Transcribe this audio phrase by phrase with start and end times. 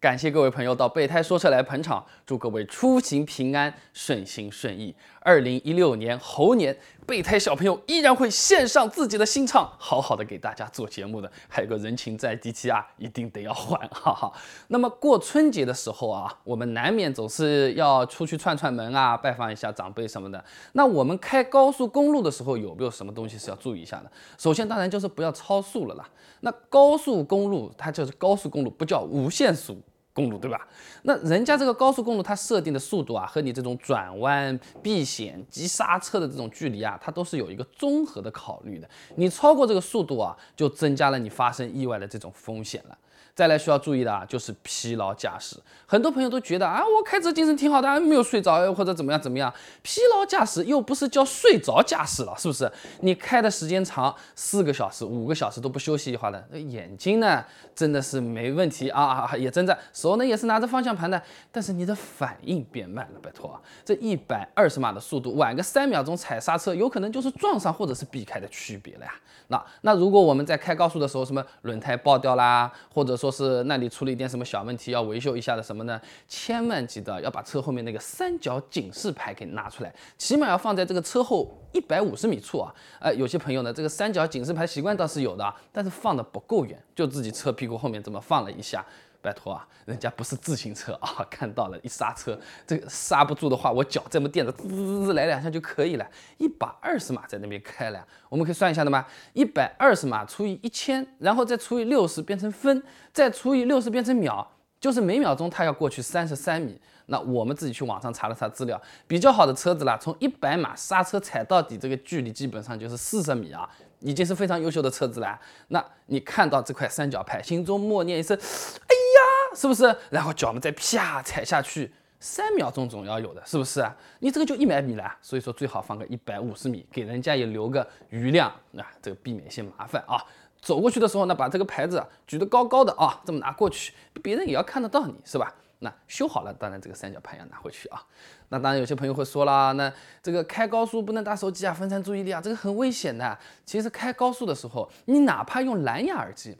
[0.00, 4.94] 感谢各位朋友到备胎说车来捧场，祝各位出行平安、顺心顺意。
[5.18, 11.28] 二零一六年猴年，备胎小朋友依然会献上自己的新唱，好好的给大家做节目的。
[11.48, 14.32] 还有个人情在第七啊，一定得要还，哈哈。
[14.68, 20.42] 那么过春节的时候啊，我们难免总是要出去串串门啊，拜访一下长辈什么的。
[20.74, 24.12] 那我们开高速公路的时候，有没有什么东西是要注意一下的？
[24.38, 26.08] 首先，当然就是不要超速了啦。
[26.42, 29.76] 那高速公路它就是高速公路，不叫无限速。
[30.18, 30.66] 公路对吧？
[31.02, 38.90] 那人家这个高速公路，它设定的速度啊，和你这种转弯、避险、急刹车的这种距离啊，它都是有一个综合的考虑的。
[39.14, 42.98] 你超过这个速度啊，就增加了你发生意外的这种风险了。
[43.38, 45.56] 再来需要注意的啊，就是疲劳驾驶。
[45.86, 49.54] 很多朋友都觉得啊，我开车精神挺好的，没有睡着或者怎么样怎么样。
[49.80, 52.68] 疲劳驾驶又不是叫睡着驾驶了，是不是？
[53.02, 57.44] 你开的时间长，四个小时、五个小时都不休息的话呢，那眼睛呢
[57.76, 69.14] 真的是没问题啊，也真在，手呢也是拿着方向盘的，但是你的反应变慢了，拜托，这一百二十码的速度，晚个三秒钟踩刹车，有可能就是撞上或者是避开的区别了呀。
[69.50, 76.00] 那那如果我们在开高速的时候，什么轮胎爆掉啦，或者说说是那里出了一点什么小问题，要维修一下的什么呢？
[76.26, 82.74] 千万记得要把车后面那个三角警示牌给拿出来，起码要放在这个车后一百五十米处啊。
[83.00, 88.84] 哎，有些朋友呢，这个三角警示牌习惯倒是有的，但是放的不够远，就自己车屁股后面这么放了一下。
[89.20, 96.08] 拜托啊，人家不是自行车啊， 看到了一刹车，这个刹不住的话，我脚这么垫着，滋滋滋来两下就可以了。
[96.38, 99.04] 一百二十码在那边开了，我们可以算一下的吗？
[99.32, 104.46] 一百二十码除以一千，然后再除以六十变成分，再除以六十变成秒，
[104.80, 106.80] 就是每秒钟它要过去三十三米。
[107.10, 113.66] 那我们自己去网上查了查资料，比较好的车子啦，从一百码刹车踩到底这个距离基本上就是四十米啊，
[114.00, 115.40] 已经是非常优秀的车子了。
[115.68, 119.07] 那你看到这块三角牌，心中默念一声，哎。
[119.54, 119.94] 是不是？
[120.10, 123.88] 然后脚们再啪踩下去，三秒钟总要有的，是不是？
[124.20, 130.22] 你这个就一百米了，所以说最好放个一百五十米，给人家也留个余量啊，这个避免一些麻烦啊。
[130.60, 133.92] 走过去的时候呢，把这个牌子举得高高的啊，这么拿过去，
[134.22, 135.54] 别人也要看得到你，是吧？
[135.80, 138.02] 那修好了，当然这个三角牌要拿回去啊。
[138.48, 143.38] 那当然有些朋友会说了，那这个开高速不能打手机啊，分散注意力啊，这个很危险的。
[143.64, 146.58] 其实开高速的时候，你哪怕用蓝牙耳机。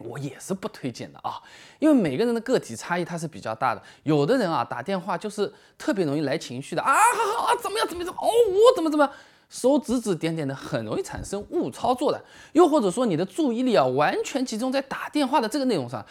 [0.00, 1.40] 我也是不推荐的啊，
[1.78, 3.82] 因为每个人的个体差异它是比较大的。
[4.02, 8.14] 有的人啊打电话就是特别容易来情绪的啊，好好啊，怎么样怎么样？
[8.14, 9.08] 哦，我怎么怎么
[9.48, 12.24] 手指指点点的，很容易产生误操作的。
[12.52, 16.04] 又或者说你的注意力啊完全集中在打电话的这个内容上，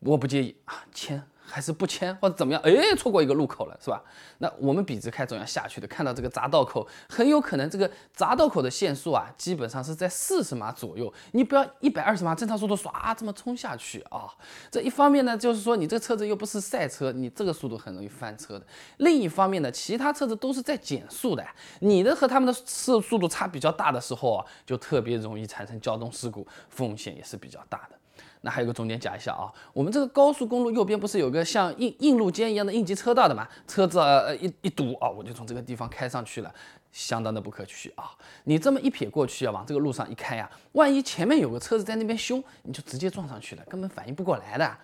[0.00, 1.22] 我不介意啊，签。
[1.46, 2.62] 还是不签或者怎么样？
[2.62, 4.02] 哎，错过一个路口了，是吧？
[4.38, 11.12] 那我们笔直开总要下去的，看到这个匝道口，很有可能这个匝道口的限速啊，基本上是在四十码左右。
[11.32, 14.26] 你不要一百二十码正常速度唰这么冲下去啊！
[14.70, 18.66] 这一方面呢，就是说你这个车子又不是赛车，你这个速度很容易翻车的。
[18.96, 21.46] 另一方面呢，其他车子都是在减速的，
[21.80, 27.98] 你的和他们的速速度差比较大的时候啊，就特别容易产生交通事故，风险也是比较大的。
[28.42, 33.48] 那还有个重点讲一下啊，我们这个高速公路右边不是有个像应应路肩一样的应急车道的嘛？
[33.66, 36.54] 车子呃一一堵啊，我就从这个地方开上去了，
[36.92, 38.10] 相当的不可取啊！
[38.44, 44.76] 你这么一撇过去啊，往这个路上一开呀，万一前面有个车子在那边凶，你就直接撞上去了，根本反应不过来的，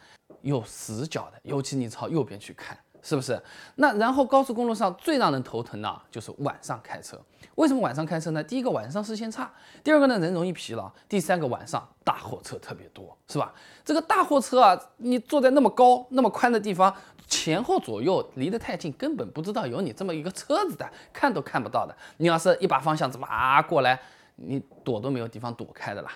[0.43, 2.79] 有死角的，尤其你朝右边去看。
[3.03, 3.41] 是不是？
[3.77, 7.19] 那然后高速公路上最让人头疼的就是晚上开车。
[7.57, 8.43] 为什么晚上开车呢？
[8.43, 9.51] 第一个晚上视线差，
[9.83, 13.53] 第二个呢人容易疲劳，第三个晚上大货车特别多，是吧？
[13.85, 16.95] 这个大货车啊，你坐在那么高、那么宽的地方，
[17.27, 21.95] 前后左右离得太近，根本不知道有你这么一个车子的，看都看不到的。
[22.19, 24.01] 你要是一把方向怎么啊过来？
[24.43, 26.11] 你躲都没有地方躲开的啦。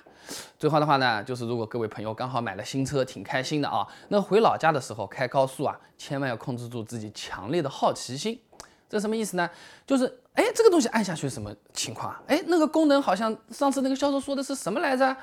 [0.58, 8.40] 最后的话呢，就是如果各位朋友刚好买了新车，挺开心的啊，那回老家的时候开高速啊，千万要控制住自己强烈的好奇心。
[8.88, 9.48] 这什么意思呢？
[9.86, 12.22] 就是哎，这个东西按下去什么情况啊？
[12.28, 15.16] 哎，那个功能好像上次那个销售说的是什么来着？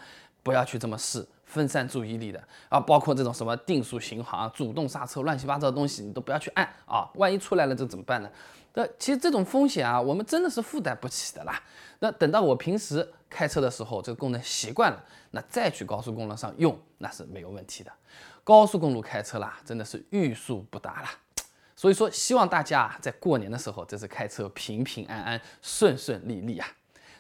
[0.44, 2.80] 不要去这么试，分散注意力的啊。
[2.80, 7.08] 包括这种什么定速巡航、主动刹车、乱七八糟的东西，你都不要去按啊。
[7.16, 8.30] 万一出来了，这怎么办呢？
[8.74, 11.62] 那其实这种风险啊，我们真的是负担不起的啦。
[12.00, 17.92] 那等到我平时开车的时候，这个功能习惯了，那再去高速公路上用，那是没有问题的。
[18.44, 21.12] 高速公路开车啦，真的是欲速不达啦。
[21.76, 26.68] 所以说，希望大家在过年的时候，这次开车平平安安、顺顺利利啊。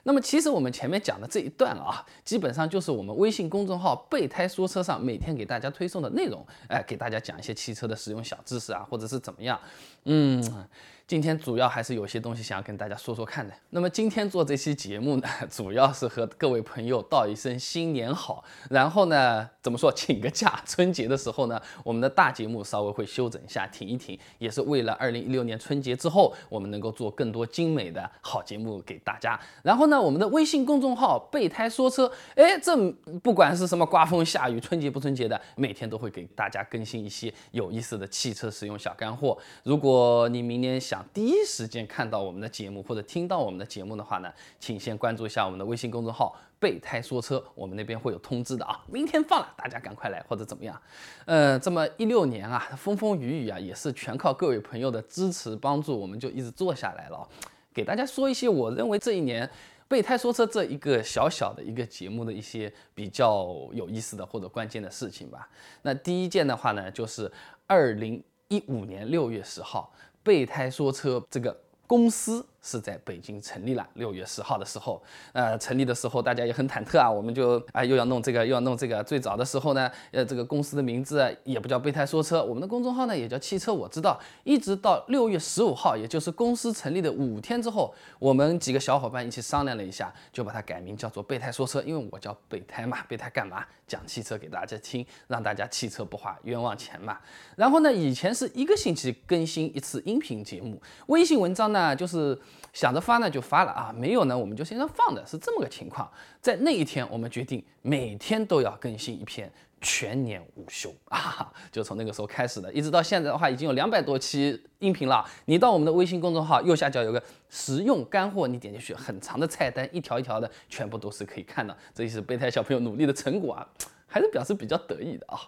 [0.03, 9.59] 那么，其实我们前面讲的这一段啊，基本上就是我们微信公众号“备胎说车”上每天给大家推送的内容，哎，给大家讲一些汽车的使用小知识啊，或者是怎么样，
[10.05, 10.67] 嗯。
[11.11, 13.53] 今天主要还是有些东西想要跟大家说说看的。
[13.71, 20.63] 那么今天做这期节目呢， 主要是和各位朋友道一声新年好，然后呢，怎么说，请个假。
[20.65, 29.37] 春节的时候呢，我们的大节目稍微会休整一下，停一停，也是为了二零一六年春节之后，我们能够做更多精美的好节目给大家。
[29.63, 32.89] 然后呢，我们的微信公众号“备胎说车”，哎，这
[33.21, 39.37] 不管是什么刮风下雨、春节不春节的，每天都会给大家更新一些有意思的汽车使用小干货。
[39.63, 48.83] 如果你明年想第一时间看到我们的节目或者听到我们的节目的话呢，请先关注一下我们的微信公众号“备胎说车”，我们那边会有通知的啊。
[48.87, 50.81] 明天放了，大家赶快来或者怎么样？
[51.25, 57.27] 呃，这么一六年啊，风风雨雨啊，也是全靠各位朋友的支持帮助，我们就一直做下来了。
[57.73, 59.49] 给大家说一些我认为这一年
[59.87, 65.47] 备胎说车这一个小小的一个节目的一些比较有意思的或者关键的事情吧。
[65.81, 67.31] 那第一件的话呢，就是
[67.67, 69.91] 二零一五年六月十号。
[70.23, 73.87] 备胎说车这个公司是在北京成立了。
[73.95, 75.01] 六月十号的时候，
[75.33, 79.03] 呃，成立的时候大家也很忐忑啊，我们就啊又要弄这个又要弄这个。
[79.03, 84.19] 最早的时候呢，呃，这个公司的名字也不叫备胎说车，我们的公众号呢也叫汽车我知道。
[84.43, 91.81] 一直到六月十五号，也就是公司成立的五天之后，我们几个小伙伴一起商量了一下，就把它改名叫做备胎说车。
[91.81, 93.65] 因为我叫备胎嘛，备胎干嘛？
[93.87, 97.17] 讲汽车给大家听，让大家汽车不花冤枉钱嘛。
[97.57, 102.39] 然后呢，以前是一个星期更新一次音频节目，微信文章呢就是
[102.73, 106.09] 想着发呢就发了啊，没有呢我们就先放的，是这么个情况。
[106.39, 109.51] 在那一天，我们决定每天都要更新一篇。
[109.83, 115.25] 全年无休啊，就从那个时候开始的，一直到现在的话，已经有两百多期音频了。
[115.45, 117.19] 你到我们的微信公众号右下角有个
[117.49, 121.75] 实用干货，你点进去，很长的菜单，一条一条的，全部都是可以看到。
[121.95, 123.67] 这也是备胎小朋友努力的成果啊，
[124.11, 125.39] 还是表示比较得意的啊。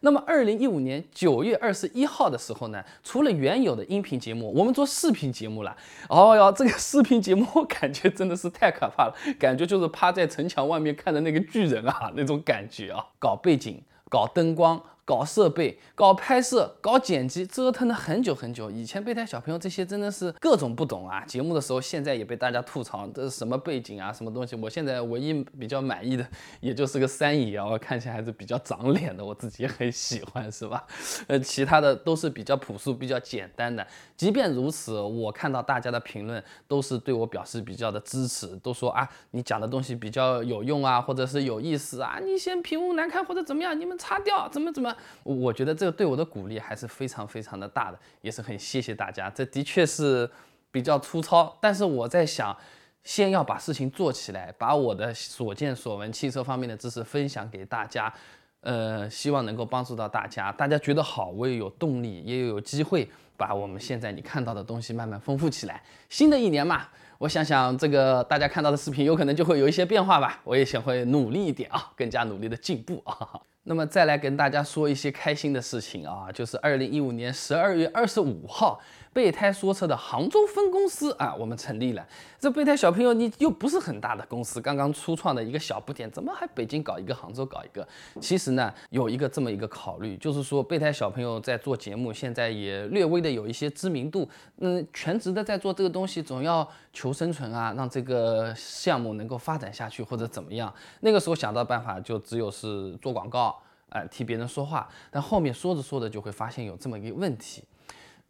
[0.00, 5.76] 那么，二零一五年九月二十一号的时候呢，除了原有的音频节目，我们做视频节目了。
[6.08, 14.82] 哦哟，这个视频节目感觉真的是太可怕了，感觉就是趴在城墙外面看的那个巨人啊那种感觉啊，搞背景，搞灯光。
[15.06, 18.68] 搞设备、搞拍摄、搞剪辑，折腾了很久很久。
[18.68, 21.24] 以前备胎小朋友这些真的是各种不懂啊。
[21.24, 24.56] 节目的时候，现在也被大家吐槽，这是什么背景啊，什么东西？
[24.56, 26.26] 我现在唯一比较满意的，
[26.60, 30.84] 也就是个三爷啊，我看起来还是比较长脸的，我自己也很喜欢，是吧？
[31.28, 33.86] 呃，其他的都是比较朴素、比较简单的。
[34.16, 44.95] 即便如此，我看到大家的评论都是对我表示比较的支持，都说啊，你讲的东西比较有用啊，或者是有意思啊，你嫌屏幕难看或者怎么样，你们擦掉，怎么怎么。
[45.22, 49.30] 我觉得这个对我的鼓励还是非常非常的大的，也是很谢谢大家。
[49.30, 50.30] 这的确是
[50.70, 52.56] 比较粗糙，但是我在想，
[53.02, 58.12] 先要把事情做起来，把我的所见所闻汽车方面的知识分享给大家，
[58.60, 60.50] 呃，希望能够帮助到大家。
[60.52, 65.82] 大家觉得好，我也有动力，也有机会把我们现在你看到的东西慢慢丰富起来。
[66.08, 66.88] 新的一年嘛，
[67.18, 70.40] 我想想这个大家看到的视频有可能就会有一些变化吧。
[70.42, 73.40] 我也想会努力一点啊，更加努力的进步啊。
[73.68, 78.80] 那么再来跟大家说一些开心的事情啊，就是二零一五年十二月二十五号。
[79.16, 82.06] 备胎说车的杭州分公司啊，我们成立了。
[82.38, 87.88] 这备胎小朋友，你又不是很大的公司，刚刚初创的一个小不点，怎么还北京搞一个，杭州搞一个？
[88.20, 94.28] 其实呢，有一个这么一个考虑，就是说备胎小朋友在做节目，现在也略微的有一些知名度，
[94.58, 100.70] 嗯，全职的在做这个东西，总要求生存啊，让这个项目能够发展下去或者怎么样。
[101.00, 103.58] 那个时候想到办法，就只有是做广告，
[103.88, 104.86] 哎，替别人说话。
[105.10, 107.64] 但后面说着说着，就会发现有这么一个问题。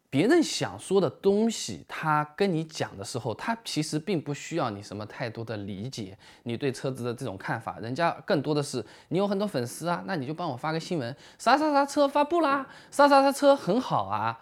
[0.09, 14.39] 别人想说的东西，他跟你讲的时候，他其实并不需要你什么太多的理解，你对车子的这种看法，人家更多的是你有很多粉丝啊，那你就帮我发个新闻，啥啥啥车发布啦，啥啥啥车很好啊。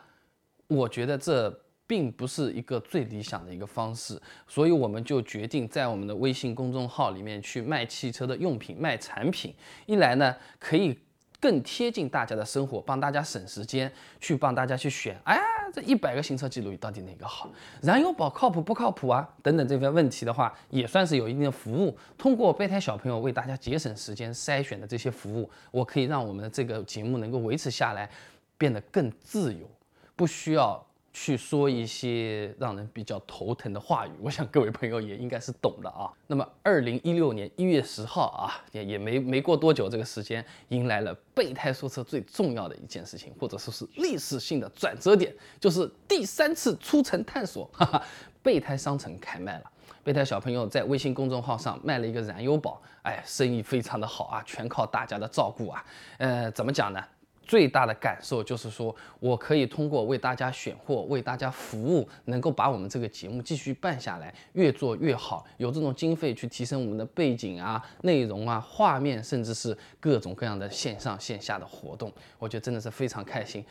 [0.67, 1.49] 我觉得这
[1.87, 9.53] 并不是一个最理想的一个方式，所以我们就决定在我们的微信公众号里面去卖汽车的用品、卖产品，
[9.87, 10.99] 一来呢可以。
[11.45, 15.15] 更贴近大家的生活，帮大家省时间，去帮大家去选。
[15.25, 15.39] 哎，
[15.71, 17.47] 这一百个行车记录仪到底哪个好？
[17.83, 19.29] 燃油宝靠谱不靠谱啊？
[19.43, 21.95] 等等这些问题的话，也算是有一定的服务。
[22.17, 28.09] 通过备胎小朋友为大家节省时间筛选的这些服务，我可以让我们的这个节目能够维持下来，
[28.57, 29.69] 变得更自由，
[30.15, 30.84] 不需要。
[31.17, 36.11] 去说一些让人比较头疼的话语，我想各位朋友也应该是懂的啊。
[36.27, 48.03] 那么，二零一六年一月十号啊，也也没没过多久，这个时间迎来了备胎说车最重要的一件事情，或者说是历史性的转折点，就是第三次出城探索，哈哈，
[48.43, 49.71] 备胎商城开卖了。
[50.03, 55.83] 备胎小朋友在微信公众号上卖了一个燃油宝，哎，生意非常的好啊，全靠大家的照顾啊。
[56.17, 57.01] 呃，怎么讲呢？
[57.45, 65.45] 最大的感受就是说，我可以通过为大家选货、为大家服务，能够把我们这个节目继续办下来，越做越好。
[65.57, 73.63] 有这种经费去提升我们的背景啊、内容啊、画面，甚至是各种各样的线上线下的活动，我觉得真的是非常开心。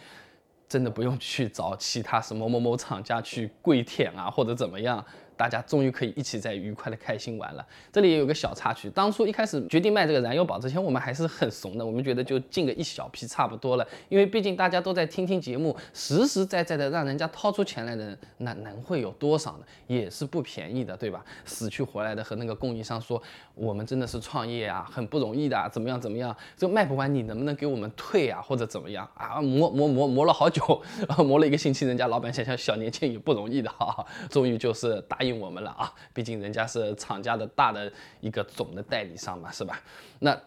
[0.66, 5.04] 真的不用去找其他什么某某厂家去跪舔啊，或者怎么样。
[5.36, 7.66] 大家终于可以一起在愉快的开心玩了。
[7.92, 19.64] 这里也有个小插曲，当初一开始决定卖这个燃油宝之前，我们还是很怂的，我们觉得就进个一小批差不多了，因为毕竟大家都在听听节目，实实在在的让人家掏出钱来的人，那能会有多少呢？
[19.88, 21.24] 也是不便宜的，对吧？
[21.44, 23.20] 死去活来的和那个供应商说，
[23.56, 26.00] 我们真的是创业啊，很不容易的，怎么样？
[26.00, 29.08] 怎么样，这卖不完你能不能给我们退啊，或者怎么样？
[29.14, 29.40] 啊？
[29.40, 30.80] 磨磨磨磨了好久，
[31.18, 35.18] 磨了一个星期，人家老板想想小年轻也不容易的哈，终于就是答。
[35.24, 35.92] 应我们了啊！
[36.12, 37.90] 毕竟人家是厂家的大的
[38.20, 39.80] 一个总的代理商嘛，是吧？
[40.20, 40.38] 那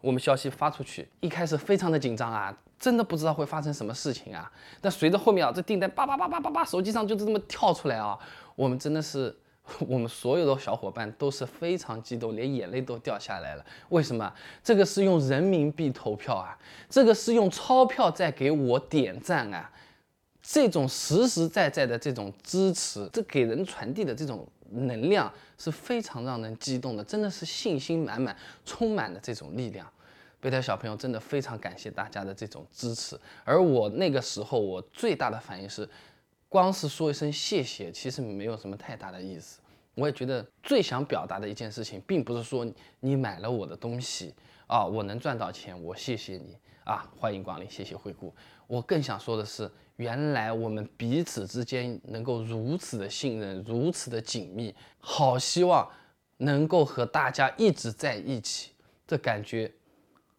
[0.00, 4.50] 我们消息发出去，一开始非常的紧张啊，真的不知道会发生什么事情啊。
[4.80, 8.18] 但随着后面啊，这订单叭叭叭叭叭叭，手机上就是这么跳出来啊，
[8.56, 9.36] 我们真的是，
[9.80, 13.64] 我们所有的小伙伴都是非常激动，连眼泪都掉下来了。
[13.90, 14.32] 为什么？
[14.64, 16.56] 这个是用人民币投票啊，
[16.88, 19.70] 这个是用钞票在给我点赞啊。
[20.52, 29.88] 这种实实在在的这种支持，这给人传递的这种能量是非常让人激动的，真的是信心满满，充满了这种力量。
[30.40, 33.16] 备胎小朋友真的非常感谢大家的这种支持。
[33.44, 35.88] 而我那个时候，我最大的反应是，
[36.48, 39.60] 光是说一声谢谢，其实没有什么太大的意思。
[39.94, 42.66] 我也觉得最想表达的一件事情，并不是说
[42.98, 44.34] 你买了我的东西
[44.66, 48.34] 啊，我能赚到钱，我谢谢你啊，欢迎光临，谢谢惠顾。
[48.70, 49.68] 我更想说的是。
[49.96, 55.86] 原来我们彼此之间能够如此的信任，如此的紧密，好希望
[56.38, 58.70] 能够和大家一直在一起，
[59.06, 59.70] 这感觉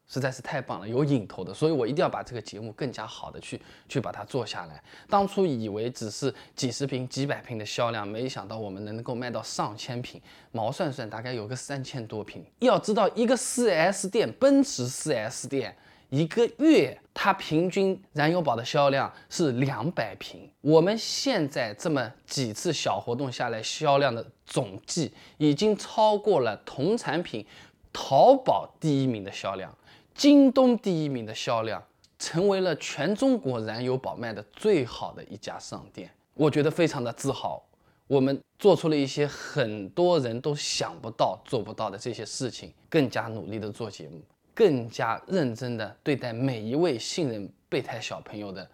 [0.07, 4.83] 实在是太棒了，有瘾头的，所以我一定要把这个节目更加好的去去把它做下来。
[5.07, 10.19] 当初以为只是几十瓶、几百瓶的销量，没想到我们能够卖到上千瓶，
[10.51, 12.43] 毛算算大概有个三千多瓶。
[12.57, 15.77] 要知道一个 4S 店，奔驰 4S 店。
[16.11, 20.51] 一个月，它平均燃油宝的销量是两百瓶。
[20.59, 27.45] 我们现在这么几次小活动下来，销量的总计已经超过了同产品
[27.93, 29.73] 淘宝第一名的销量，
[30.13, 31.81] 京东第一名的销量，
[32.19, 36.11] 成为了全中国燃油宝卖的最好的一家商店。
[36.33, 37.63] 我觉得非常的自豪，
[38.07, 44.21] 我们做出了一些很多人都想不到、做不到的这些事情，更加努力的做节目。
[44.53, 48.69] 更加认真的对待每一位信任备胎小朋友的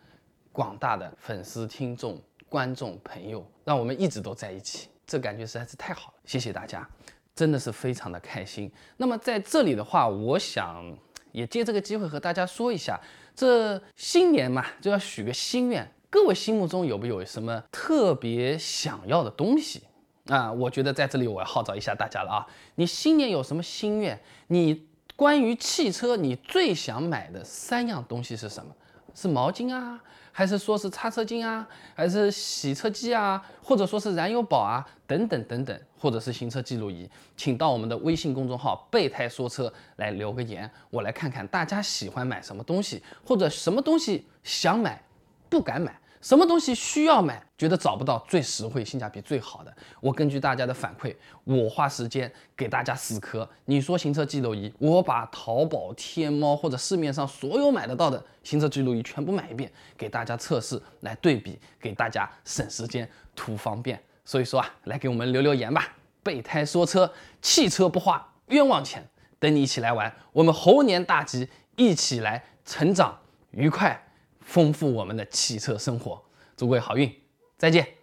[0.51, 2.19] 广大的粉丝、听众、
[2.49, 6.13] 观众朋友，让我们一直都在一起，这感觉实在是太好了。
[6.25, 6.87] 谢谢大家，
[7.35, 8.71] 真的是非常的开心。
[8.97, 10.83] 那么在这里的话，我想
[11.31, 12.99] 也借这个机会和大家说一下，
[13.35, 15.87] 这新年嘛，就要许个心愿。
[16.09, 19.83] 各位心目中有没有什么特别想要的东西
[20.25, 20.51] 啊？
[20.51, 22.47] 我觉得在这里我要号召一下大家了啊！
[22.75, 24.19] 你新年有什么心愿？
[24.47, 24.87] 你。
[25.17, 28.71] 关于汽车，你最想买的三样东西是什么？
[29.15, 29.99] 是毛巾啊，
[30.31, 37.09] 还是说是擦车巾啊，还是洗车机啊，或者说是燃油宝啊，等等等等，或者是行车记录仪？
[37.35, 45.01] 请到我们的微信公众号“备胎说车”来留个言，我来看看大家喜欢买什么东西，或者什么东西想买
[45.49, 45.99] 不敢买。
[46.21, 49.73] 什么东西需要买，觉得找不到最实惠、性价比最好的？
[50.01, 53.47] 我根据大家的反馈，我花时间给大家死磕。
[53.65, 64.01] 你说行车记录仪，我把淘宝、天猫或者市面上所有买得到的行车记录仪全部买一遍，给大家测试来对比，给大家省时间、图方便。
[64.25, 65.95] 所以说啊，来给我们留留言吧。
[66.23, 67.09] 备胎说车，
[67.41, 69.07] 汽车不花冤枉钱，
[69.39, 70.13] 等你一起来玩。
[70.33, 73.17] 我们猴年大吉，一起来成长
[73.51, 74.03] 愉快。
[74.47, 76.23] 丰富我们的汽车生活，
[76.55, 77.13] 祝各位好运，
[77.57, 77.96] 再见。